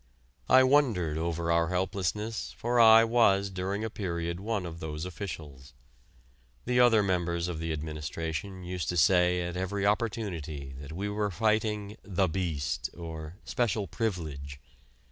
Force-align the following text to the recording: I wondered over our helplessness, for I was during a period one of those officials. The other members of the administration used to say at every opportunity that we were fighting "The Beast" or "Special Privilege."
I 0.49 0.63
wondered 0.63 1.19
over 1.19 1.51
our 1.51 1.67
helplessness, 1.67 2.55
for 2.57 2.79
I 2.79 3.03
was 3.03 3.51
during 3.51 3.83
a 3.83 3.89
period 3.91 4.39
one 4.39 4.65
of 4.65 4.79
those 4.79 5.05
officials. 5.05 5.75
The 6.65 6.79
other 6.79 7.03
members 7.03 7.47
of 7.47 7.59
the 7.59 7.71
administration 7.71 8.63
used 8.63 8.89
to 8.89 8.97
say 8.97 9.43
at 9.43 9.55
every 9.55 9.85
opportunity 9.85 10.73
that 10.79 10.91
we 10.91 11.07
were 11.07 11.29
fighting 11.29 11.97
"The 12.01 12.27
Beast" 12.27 12.89
or 12.95 13.35
"Special 13.45 13.85
Privilege." 13.87 14.59